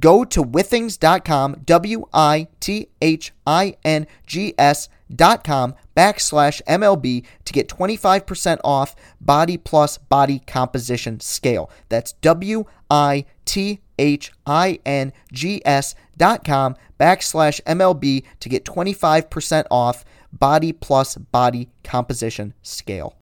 Go 0.00 0.24
to 0.24 0.42
withings.com, 0.42 1.62
W 1.64 2.04
I 2.12 2.48
T 2.58 2.88
H 3.00 3.32
I 3.46 3.76
N 3.84 4.08
G 4.26 4.54
S.com 4.58 5.76
backslash 5.96 6.62
MLB 6.62 7.24
to 7.44 7.52
get 7.52 7.68
25% 7.68 8.58
off 8.64 8.96
Body 9.20 9.56
Plus 9.56 9.98
Body 9.98 10.40
Composition 10.48 11.20
Scale. 11.20 11.70
That's 11.88 12.14
W 12.14 12.64
I 12.90 13.24
T 13.44 13.82
H 14.00 14.32
I 14.44 14.80
N 14.84 15.12
G 15.32 15.62
S.com 15.64 16.74
backslash 16.98 17.60
MLB 17.62 18.24
to 18.40 18.48
get 18.48 18.64
25% 18.64 19.66
off 19.70 20.04
Body 20.32 20.72
Plus 20.72 21.14
Body 21.14 21.68
Composition 21.84 22.52
Scale. 22.60 23.16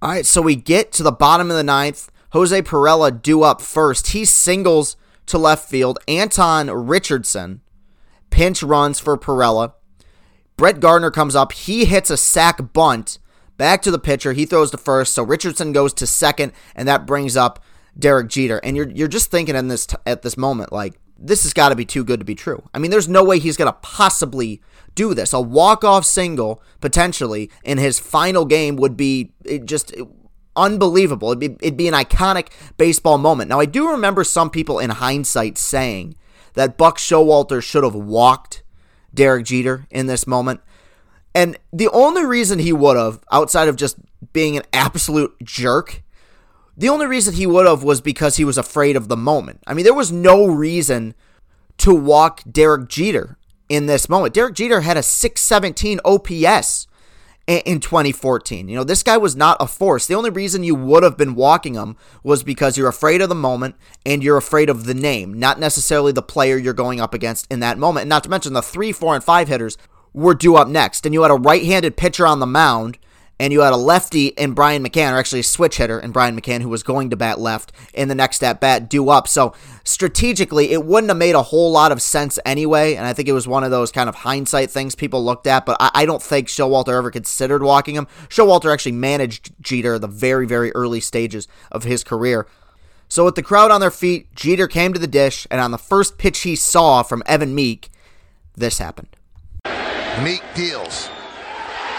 All 0.00 0.10
right, 0.10 0.26
so 0.26 0.40
we 0.40 0.54
get 0.54 0.92
to 0.92 1.02
the 1.02 1.12
bottom 1.12 1.50
of 1.50 1.56
the 1.56 1.64
ninth. 1.64 2.10
Jose 2.30 2.62
Pirela 2.62 3.20
due 3.20 3.42
up 3.42 3.60
first. 3.60 4.08
He 4.08 4.24
singles 4.24 4.96
to 5.26 5.38
left 5.38 5.68
field. 5.68 5.98
Antoan 6.06 6.70
Richardson 6.70 7.62
pinch 8.30 8.62
runs 8.62 9.00
for 9.00 9.16
Pirela. 9.16 9.72
Brett 10.56 10.80
Gardner 10.80 11.10
comes 11.10 11.34
up. 11.34 11.52
He 11.52 11.84
hits 11.84 12.10
a 12.10 12.16
sac 12.16 12.72
bunt 12.72 13.18
back 13.56 13.82
to 13.82 13.90
the 13.90 13.98
pitcher. 13.98 14.32
He 14.32 14.46
throws 14.46 14.70
to 14.70 14.76
first. 14.76 15.14
So 15.14 15.22
Richardson 15.22 15.72
goes 15.72 15.92
to 15.94 16.06
second, 16.06 16.52
and 16.74 16.86
that 16.86 17.06
brings 17.06 17.36
up 17.36 17.62
Derek 17.98 18.28
Jeter. 18.28 18.58
And 18.58 18.76
you're 18.76 18.90
you're 18.90 19.08
just 19.08 19.30
thinking 19.30 19.56
in 19.56 19.68
this 19.68 19.86
t- 19.86 19.96
at 20.06 20.22
this 20.22 20.36
moment 20.36 20.72
like 20.72 20.94
this 21.18 21.42
has 21.42 21.52
got 21.52 21.70
to 21.70 21.76
be 21.76 21.84
too 21.84 22.04
good 22.04 22.20
to 22.20 22.24
be 22.24 22.34
true. 22.34 22.62
I 22.72 22.78
mean, 22.78 22.90
there's 22.90 23.08
no 23.08 23.24
way 23.24 23.38
he's 23.38 23.56
going 23.56 23.70
to 23.70 23.78
possibly 23.82 24.62
do 24.94 25.14
this. 25.14 25.32
A 25.32 25.40
walk-off 25.40 26.04
single 26.04 26.62
potentially 26.80 27.50
in 27.64 27.78
his 27.78 27.98
final 27.98 28.44
game 28.44 28.76
would 28.76 28.96
be 28.96 29.32
just 29.64 29.94
unbelievable. 30.56 31.30
It'd 31.30 31.40
be, 31.40 31.66
it'd 31.66 31.76
be 31.76 31.88
an 31.88 31.94
iconic 31.94 32.48
baseball 32.76 33.18
moment. 33.18 33.48
Now, 33.48 33.60
I 33.60 33.64
do 33.64 33.90
remember 33.90 34.24
some 34.24 34.50
people 34.50 34.78
in 34.78 34.90
hindsight 34.90 35.58
saying 35.58 36.16
that 36.54 36.76
Buck 36.76 36.98
Showalter 36.98 37.62
should 37.62 37.84
have 37.84 37.94
walked 37.94 38.62
Derek 39.14 39.46
Jeter 39.46 39.86
in 39.90 40.06
this 40.06 40.26
moment. 40.26 40.60
And 41.34 41.56
the 41.72 41.88
only 41.88 42.24
reason 42.24 42.58
he 42.58 42.72
would 42.72 42.96
have, 42.96 43.20
outside 43.30 43.68
of 43.68 43.76
just 43.76 43.96
being 44.32 44.56
an 44.56 44.64
absolute 44.72 45.34
jerk, 45.42 46.02
the 46.78 46.88
only 46.88 47.06
reason 47.06 47.34
he 47.34 47.46
would 47.46 47.66
have 47.66 47.82
was 47.82 48.00
because 48.00 48.36
he 48.36 48.44
was 48.44 48.56
afraid 48.56 48.94
of 48.94 49.08
the 49.08 49.16
moment. 49.16 49.60
I 49.66 49.74
mean, 49.74 49.84
there 49.84 49.92
was 49.92 50.12
no 50.12 50.46
reason 50.46 51.14
to 51.78 51.92
walk 51.92 52.42
Derek 52.50 52.88
Jeter 52.88 53.36
in 53.68 53.86
this 53.86 54.08
moment. 54.08 54.32
Derek 54.32 54.54
Jeter 54.54 54.82
had 54.82 54.96
a 54.96 55.02
617 55.02 55.98
OPS 56.04 56.86
in 57.48 57.80
2014. 57.80 58.68
You 58.68 58.76
know, 58.76 58.84
this 58.84 59.02
guy 59.02 59.16
was 59.16 59.34
not 59.34 59.56
a 59.58 59.66
force. 59.66 60.06
The 60.06 60.14
only 60.14 60.30
reason 60.30 60.62
you 60.62 60.76
would 60.76 61.02
have 61.02 61.16
been 61.16 61.34
walking 61.34 61.74
him 61.74 61.96
was 62.22 62.44
because 62.44 62.78
you're 62.78 62.88
afraid 62.88 63.22
of 63.22 63.28
the 63.28 63.34
moment 63.34 63.74
and 64.06 64.22
you're 64.22 64.36
afraid 64.36 64.70
of 64.70 64.84
the 64.84 64.94
name, 64.94 65.36
not 65.36 65.58
necessarily 65.58 66.12
the 66.12 66.22
player 66.22 66.56
you're 66.56 66.74
going 66.74 67.00
up 67.00 67.12
against 67.12 67.50
in 67.50 67.58
that 67.58 67.78
moment. 67.78 68.02
And 68.02 68.10
not 68.10 68.22
to 68.24 68.30
mention 68.30 68.52
the 68.52 68.62
three, 68.62 68.92
four, 68.92 69.16
and 69.16 69.24
five 69.24 69.48
hitters 69.48 69.76
were 70.12 70.34
due 70.34 70.54
up 70.54 70.68
next. 70.68 71.04
And 71.04 71.12
you 71.12 71.22
had 71.22 71.32
a 71.32 71.34
right 71.34 71.64
handed 71.64 71.96
pitcher 71.96 72.26
on 72.26 72.38
the 72.38 72.46
mound 72.46 72.98
and 73.40 73.52
you 73.52 73.60
had 73.60 73.72
a 73.72 73.76
lefty 73.76 74.28
in 74.28 74.52
Brian 74.52 74.84
McCann, 74.84 75.12
or 75.12 75.18
actually 75.18 75.40
a 75.40 75.44
switch 75.44 75.76
hitter 75.76 75.98
in 76.00 76.10
Brian 76.10 76.38
McCann, 76.38 76.60
who 76.60 76.68
was 76.68 76.82
going 76.82 77.10
to 77.10 77.16
bat 77.16 77.38
left 77.38 77.72
in 77.94 78.08
the 78.08 78.14
next 78.14 78.42
at 78.42 78.60
bat, 78.60 78.88
due 78.88 79.10
up. 79.10 79.28
So 79.28 79.54
strategically, 79.84 80.72
it 80.72 80.84
wouldn't 80.84 81.10
have 81.10 81.16
made 81.16 81.34
a 81.34 81.42
whole 81.42 81.70
lot 81.70 81.92
of 81.92 82.02
sense 82.02 82.38
anyway. 82.44 82.94
And 82.94 83.06
I 83.06 83.12
think 83.12 83.28
it 83.28 83.32
was 83.32 83.46
one 83.46 83.62
of 83.62 83.70
those 83.70 83.92
kind 83.92 84.08
of 84.08 84.16
hindsight 84.16 84.70
things 84.70 84.94
people 84.94 85.24
looked 85.24 85.46
at. 85.46 85.64
But 85.66 85.76
I, 85.78 85.90
I 85.94 86.06
don't 86.06 86.22
think 86.22 86.48
Showalter 86.48 86.96
ever 86.96 87.10
considered 87.10 87.62
walking 87.62 87.94
him. 87.94 88.08
Showalter 88.28 88.72
actually 88.72 88.92
managed 88.92 89.52
Jeter 89.60 89.98
the 89.98 90.08
very, 90.08 90.46
very 90.46 90.72
early 90.72 91.00
stages 91.00 91.46
of 91.70 91.84
his 91.84 92.02
career. 92.02 92.46
So 93.08 93.24
with 93.24 93.36
the 93.36 93.42
crowd 93.42 93.70
on 93.70 93.80
their 93.80 93.90
feet, 93.90 94.34
Jeter 94.34 94.68
came 94.68 94.92
to 94.92 94.98
the 94.98 95.06
dish, 95.06 95.46
and 95.50 95.62
on 95.62 95.70
the 95.70 95.78
first 95.78 96.18
pitch 96.18 96.40
he 96.40 96.54
saw 96.54 97.02
from 97.02 97.22
Evan 97.24 97.54
Meek, 97.54 97.88
this 98.54 98.78
happened. 98.78 99.08
Meek 100.22 100.42
deals 100.54 101.08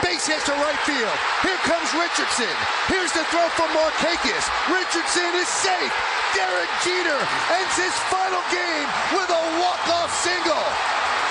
base 0.02 0.28
hit 0.28 0.42
to 0.46 0.56
right 0.60 0.80
field. 0.86 1.18
Here 1.44 1.60
comes 1.68 1.90
Richardson. 1.96 2.52
Here's 2.88 3.12
the 3.12 3.24
throw 3.32 3.48
from 3.56 3.70
Markakis. 3.76 4.46
Richardson 4.72 5.32
is 5.36 5.48
safe. 5.48 5.94
Derek 6.36 6.72
Jeter 6.84 7.20
ends 7.56 7.76
his 7.76 7.96
final 8.14 8.44
game 8.54 8.90
with 9.16 9.30
a 9.30 9.44
walk-off 9.60 10.12
single. 10.22 10.66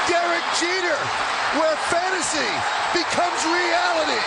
Derek 0.09 0.47
Jeter, 0.59 0.99
where 1.61 1.77
fantasy 1.93 2.51
becomes 2.93 3.41
reality. 3.45 4.25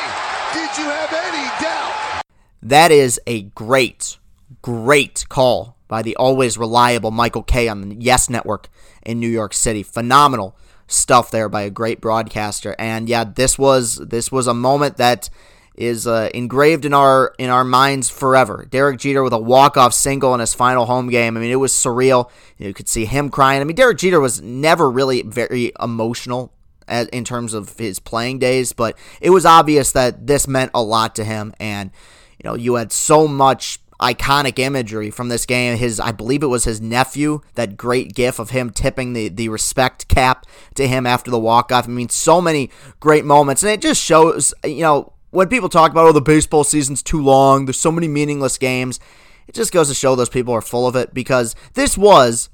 Did 0.53 0.71
you 0.77 0.87
have 0.89 1.11
any 1.11 1.45
doubt? 1.61 2.23
That 2.61 2.91
is 2.91 3.19
a 3.25 3.43
great, 3.43 4.17
great 4.61 5.25
call 5.29 5.75
by 5.87 6.01
the 6.01 6.15
always 6.15 6.57
reliable 6.57 7.11
Michael 7.11 7.43
Kay 7.43 7.67
on 7.67 7.81
the 7.81 7.95
Yes 7.95 8.29
Network 8.29 8.69
in 9.03 9.19
New 9.19 9.27
York 9.27 9.53
City. 9.53 9.83
Phenomenal 9.83 10.55
stuff 10.91 11.31
there 11.31 11.49
by 11.49 11.61
a 11.61 11.69
great 11.69 12.01
broadcaster. 12.01 12.75
And 12.77 13.07
yeah, 13.09 13.23
this 13.23 13.57
was 13.57 13.95
this 13.95 14.31
was 14.31 14.47
a 14.47 14.53
moment 14.53 14.97
that 14.97 15.29
is 15.75 16.05
uh, 16.05 16.29
engraved 16.33 16.85
in 16.85 16.93
our 16.93 17.33
in 17.39 17.49
our 17.49 17.63
minds 17.63 18.09
forever. 18.09 18.67
Derek 18.69 18.99
Jeter 18.99 19.23
with 19.23 19.33
a 19.33 19.37
walk 19.37 19.77
off 19.77 19.93
single 19.93 20.33
in 20.33 20.39
his 20.39 20.53
final 20.53 20.85
home 20.85 21.09
game. 21.09 21.37
I 21.37 21.39
mean, 21.39 21.51
it 21.51 21.55
was 21.55 21.73
surreal. 21.73 22.29
You 22.57 22.73
could 22.73 22.89
see 22.89 23.05
him 23.05 23.29
crying. 23.29 23.61
I 23.61 23.63
mean, 23.63 23.75
Derek 23.75 23.97
Jeter 23.97 24.19
was 24.19 24.41
never 24.41 24.89
really 24.89 25.21
very 25.21 25.71
emotional 25.79 26.53
in 26.87 27.23
terms 27.23 27.53
of 27.53 27.77
his 27.77 27.99
playing 27.99 28.39
days, 28.39 28.73
but 28.73 28.97
it 29.21 29.29
was 29.29 29.45
obvious 29.45 29.93
that 29.93 30.27
this 30.27 30.45
meant 30.47 30.71
a 30.73 30.83
lot 30.83 31.15
to 31.15 31.23
him. 31.23 31.53
And 31.59 31.91
you 32.37 32.49
know, 32.49 32.55
you 32.55 32.75
had 32.75 32.91
so 32.91 33.27
much 33.27 33.79
iconic 34.01 34.57
imagery 34.59 35.11
from 35.11 35.29
this 35.29 35.45
game. 35.45 35.77
His, 35.77 35.99
I 35.99 36.11
believe 36.11 36.43
it 36.43 36.47
was 36.47 36.63
his 36.63 36.81
nephew, 36.81 37.41
that 37.55 37.77
great 37.77 38.13
gif 38.13 38.39
of 38.39 38.49
him 38.49 38.71
tipping 38.71 39.13
the, 39.13 39.29
the 39.29 39.49
respect 39.49 40.07
cap 40.07 40.45
to 40.75 40.87
him 40.87 41.05
after 41.05 41.29
the 41.29 41.39
walk 41.39 41.71
off. 41.71 41.87
I 41.87 41.91
mean, 41.91 42.09
so 42.09 42.41
many 42.41 42.69
great 42.99 43.25
moments. 43.25 43.63
And 43.63 43.71
it 43.71 43.81
just 43.81 44.03
shows, 44.03 44.53
you 44.63 44.81
know, 44.81 45.13
when 45.29 45.47
people 45.47 45.69
talk 45.69 45.91
about, 45.91 46.07
oh, 46.07 46.11
the 46.11 46.21
baseball 46.21 46.63
season's 46.63 47.01
too 47.01 47.21
long, 47.21 47.65
there's 47.65 47.79
so 47.79 47.91
many 47.91 48.07
meaningless 48.07 48.57
games, 48.57 48.99
it 49.47 49.55
just 49.55 49.71
goes 49.71 49.87
to 49.87 49.93
show 49.93 50.15
those 50.15 50.29
people 50.29 50.53
are 50.53 50.61
full 50.61 50.87
of 50.87 50.95
it 50.95 51.13
because 51.13 51.55
this 51.73 51.97
was, 51.97 52.49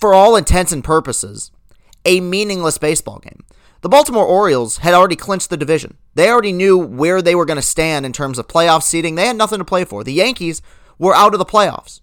for 0.00 0.12
all 0.12 0.36
intents 0.36 0.72
and 0.72 0.82
purposes, 0.82 1.50
a 2.04 2.20
meaningless 2.20 2.78
baseball 2.78 3.20
game. 3.20 3.44
The 3.84 3.90
Baltimore 3.90 4.24
Orioles 4.24 4.78
had 4.78 4.94
already 4.94 5.14
clinched 5.14 5.50
the 5.50 5.58
division. 5.58 5.98
They 6.14 6.30
already 6.30 6.52
knew 6.52 6.78
where 6.78 7.20
they 7.20 7.34
were 7.34 7.44
going 7.44 7.58
to 7.58 7.62
stand 7.62 8.06
in 8.06 8.14
terms 8.14 8.38
of 8.38 8.48
playoff 8.48 8.82
seeding. 8.82 9.14
They 9.14 9.26
had 9.26 9.36
nothing 9.36 9.58
to 9.58 9.64
play 9.66 9.84
for. 9.84 10.02
The 10.02 10.14
Yankees 10.14 10.62
were 10.98 11.14
out 11.14 11.34
of 11.34 11.38
the 11.38 11.44
playoffs. 11.44 12.00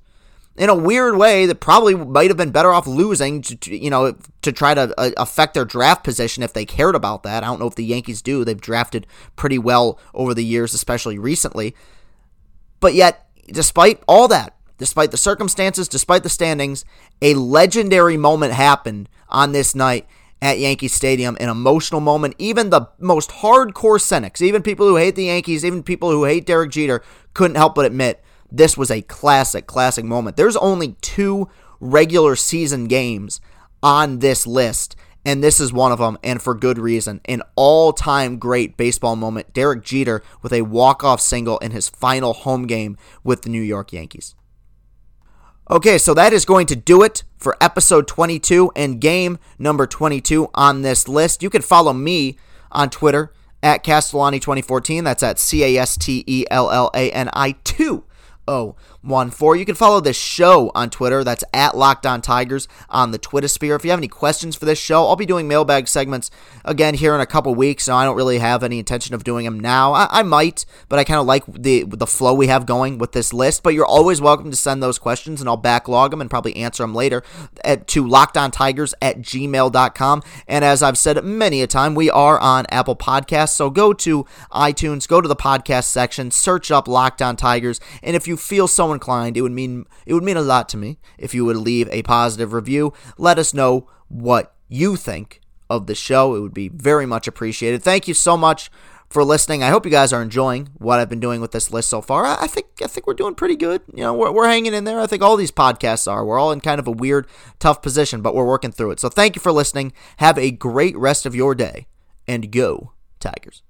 In 0.56 0.70
a 0.70 0.76
weird 0.76 1.18
way, 1.18 1.48
that 1.48 1.60
probably 1.60 1.96
might 1.96 2.30
have 2.30 2.38
been 2.38 2.52
better 2.52 2.72
off 2.72 2.86
losing, 2.86 3.42
to, 3.42 3.76
you 3.76 3.90
know, 3.90 4.16
to 4.44 4.52
try 4.52 4.76
to 4.76 4.94
uh, 4.96 5.10
affect 5.18 5.56
their 5.56 5.66
draft 5.66 6.04
position 6.04 6.44
if 6.44 6.54
they 6.54 6.66
cared 6.66 6.94
about 6.94 7.24
that. 7.24 7.44
I 7.44 7.48
don't 7.48 7.60
know 7.60 7.66
if 7.66 7.74
the 7.74 7.84
Yankees 7.84 8.22
do. 8.22 8.46
They've 8.46 8.62
drafted 8.62 9.08
pretty 9.36 9.58
well 9.58 9.98
over 10.14 10.36
the 10.36 10.46
years, 10.46 10.76
especially 10.76 11.18
recently. 11.18 11.76
But 12.80 12.94
yet, 12.94 13.28
despite 13.48 14.04
all 14.08 14.28
that, 14.28 14.56
despite 14.78 15.10
the 15.10 15.18
circumstances, 15.18 15.88
despite 15.88 16.22
the 16.22 16.30
standings, 16.30 16.86
a 17.24 17.34
legendary 17.34 18.18
moment 18.18 18.54
happened 18.54 19.10
on 19.30 19.52
this 19.52 19.74
night 19.74 20.06
at 20.42 20.60
Yankee 20.60 20.88
Stadium, 20.88 21.38
an 21.40 21.50
emotional 21.50 22.02
moment. 22.02 22.36
Even 22.38 22.70
the 22.70 22.90
most 23.00 23.30
hardcore 23.30 24.02
cynics, 24.02 24.42
even 24.42 24.64
people 24.64 24.88
who 24.88 24.96
hate 24.96 25.16
the 25.16 25.26
Yankees, 25.26 25.64
even 25.64 25.84
people 25.84 26.10
who 26.10 26.26
hate 26.26 26.46
Derek 26.46 26.72
Jeter, 26.72 27.04
couldn't 27.34 27.56
help 27.56 27.76
but 27.76 27.86
admit 27.86 28.24
this 28.52 28.76
was 28.76 28.92
a 28.92 29.02
classic, 29.04 29.68
classic 29.68 30.04
moment. 30.04 30.36
There's 30.36 30.58
only 30.58 30.96
two 31.02 31.48
regular 31.80 32.36
season 32.36 32.86
games 32.88 33.40
on 33.82 34.20
this 34.20 34.46
list, 34.46 34.96
and 35.26 35.44
this 35.44 35.60
is 35.60 35.72
one 35.72 35.92
of 35.92 36.00
them, 36.00 36.18
and 36.24 36.42
for 36.42 36.54
good 36.54 36.78
reason. 36.78 37.22
An 37.26 37.44
all 37.56 37.94
time 37.94 38.38
great 38.38 38.78
baseball 38.78 39.16
moment. 39.16 39.54
Derek 39.54 39.84
Jeter 39.84 40.22
with 40.42 40.54
a 40.54 40.64
walk 40.64 41.04
off 41.04 41.22
single 41.22 41.60
in 41.60 41.72
his 41.72 41.90
final 41.90 42.34
home 42.34 42.68
game 42.68 42.98
with 43.24 43.44
the 43.44 43.50
New 43.50 43.62
York 43.62 43.94
Yankees. 43.94 44.36
Okay, 45.70 45.98
so 45.98 46.14
that 46.16 46.34
is 46.34 46.44
going 46.44 46.66
to 46.68 46.76
do 46.76 47.04
it 47.04 47.24
for 47.38 47.56
episode 47.62 48.08
22 48.08 48.72
and 48.76 49.00
game 49.00 49.38
number 49.58 49.86
22 49.86 50.50
on 50.54 50.82
this 50.82 51.08
list. 51.08 51.44
You 51.44 51.50
can 51.50 51.62
follow 51.62 51.94
me 51.94 52.38
on 52.72 52.90
Twitter 52.90 53.32
at 53.64 53.84
Castellani2014. 53.84 55.04
That's 55.04 55.24
at 55.24 55.40
C 55.40 55.64
A 55.64 55.82
S 55.82 55.98
T 55.98 56.24
E 56.28 56.46
L 56.50 56.72
L 56.72 56.90
A 56.94 57.12
N 57.12 57.30
I 57.34 57.54
2 57.64 58.04
0 58.50 58.76
one 59.02 59.32
four. 59.32 59.56
You 59.56 59.66
can 59.66 59.76
follow 59.76 60.00
this 60.00 60.18
show 60.18 60.72
on 60.76 60.90
Twitter. 60.90 61.24
That's 61.24 61.44
at 61.54 61.76
Locked 61.76 62.06
On 62.06 62.22
Tigers 62.22 62.68
on 62.90 63.12
the 63.12 63.18
Twitter 63.18 63.48
sphere. 63.48 63.76
If 63.76 63.84
you 63.84 63.90
have 63.90 64.00
any 64.00 64.08
questions 64.08 64.56
for 64.56 64.66
this 64.66 64.80
show, 64.80 65.08
I'll 65.08 65.16
be 65.16 65.26
doing 65.26 65.48
mailbag 65.48 65.88
segments 65.88 66.30
again 66.64 66.94
here 66.94 67.16
in 67.16 67.22
a 67.22 67.26
couple 67.26 67.54
weeks. 67.56 67.86
So 67.86 67.96
I 67.96 68.06
don't 68.06 68.16
really 68.16 68.38
have 68.38 68.64
any 68.64 68.80
intention 68.80 69.16
of 69.16 69.24
doing 69.24 69.46
them 69.46 69.60
now. 69.60 69.94
I, 69.94 70.08
I 70.12 70.24
might, 70.24 70.66
but 70.88 71.00
I 71.00 71.04
kind 71.04 71.20
of 71.20 71.26
like 71.26 71.44
the 71.48 71.84
the 71.84 72.08
flow 72.08 72.34
we 72.34 72.48
have 72.48 72.66
going 72.66 72.98
with 72.98 73.12
this 73.14 73.34
list. 73.34 73.64
But 73.64 73.74
you're 73.74 73.86
always 73.86 74.22
welcome 74.22 74.52
to 74.52 74.58
send 74.58 74.84
those 74.84 75.00
questions, 75.00 75.42
and 75.42 75.50
I'll 75.50 75.58
backlog 75.58 76.12
them 76.12 76.22
and 76.22 76.30
probably 76.30 76.56
answer 76.56 76.84
them 76.84 76.94
later 76.94 77.24
at, 77.64 77.88
to 77.88 78.04
lockedontigers 78.04 78.94
at 79.02 79.20
gmail.com. 79.20 80.24
And 80.48 80.64
as 80.64 80.84
I've 80.84 80.98
said 80.98 81.24
many 81.24 81.62
a 81.62 81.68
time, 81.68 81.96
we 81.96 82.10
are 82.12 82.40
on 82.40 82.66
Apple 82.70 82.96
Podcasts. 82.96 83.54
So 83.54 83.70
go 83.70 83.94
to 83.94 84.26
iTunes, 84.52 85.08
go 85.08 85.22
to 85.22 85.28
the 85.28 85.36
podcast 85.36 85.86
section, 85.86 86.30
search 86.30 86.70
up 86.70 86.88
Locked 86.88 87.22
On 87.22 87.36
Tigers, 87.36 87.80
and 88.04 88.16
if 88.16 88.28
you 88.28 88.38
feel 88.38 88.68
inclined, 88.94 89.38
it 89.38 89.42
would 89.42 89.52
mean 89.52 89.86
it 90.06 90.14
would 90.14 90.24
mean 90.24 90.38
a 90.38 90.42
lot 90.42 90.70
to 90.70 90.78
me 90.78 91.00
if 91.18 91.34
you 91.34 91.46
would 91.46 91.58
leave 91.58 91.90
a 91.90 92.04
positive 92.04 92.54
review. 92.54 92.94
Let 93.18 93.40
us 93.40 93.54
know 93.54 93.88
what 94.08 94.56
you 94.68 94.96
think 94.96 95.42
of 95.70 95.88
the 95.88 95.96
show. 95.96 96.36
It 96.36 96.42
would 96.42 96.54
be 96.54 96.70
very 96.70 97.06
much 97.06 97.28
appreciated. 97.28 97.84
Thank 97.84 98.08
you 98.08 98.14
so 98.14 98.36
much 98.38 98.70
for 99.10 99.24
listening. 99.24 99.62
I 99.62 99.70
hope 99.70 99.86
you 99.86 99.92
guys 99.92 100.14
are 100.14 100.22
enjoying 100.22 100.70
what 100.78 101.00
I've 101.00 101.10
been 101.10 101.20
doing 101.20 101.42
with 101.42 101.52
this 101.52 101.72
list 101.72 101.90
so 101.90 102.02
far. 102.02 102.26
I 102.26 102.48
think 102.48 102.68
I 102.82 102.88
think 102.88 103.08
we're 103.08 103.14
doing 103.14 103.36
pretty 103.36 103.56
good. 103.56 103.82
You 103.94 104.04
know, 104.04 104.14
we're, 104.14 104.32
we're 104.32 104.48
hanging 104.48 104.74
in 104.74 104.86
there. 104.86 105.00
I 105.00 105.08
think 105.08 105.22
all 105.22 105.38
these 105.38 105.52
podcasts 105.52 106.10
are. 106.10 106.26
We're 106.26 106.40
all 106.40 106.52
in 106.52 106.62
kind 106.62 106.80
of 106.80 106.88
a 106.88 106.92
weird, 106.92 107.28
tough 107.60 107.82
position, 107.82 108.22
but 108.22 108.34
we're 108.34 108.46
working 108.46 108.72
through 108.72 108.92
it. 108.92 109.00
So 109.00 109.10
thank 109.10 109.36
you 109.36 109.42
for 109.42 109.52
listening. 109.52 109.94
Have 110.18 110.38
a 110.38 110.52
great 110.52 110.98
rest 110.98 111.26
of 111.26 111.36
your 111.36 111.56
day, 111.56 111.88
and 112.28 112.52
go 112.52 112.94
Tigers. 113.20 113.62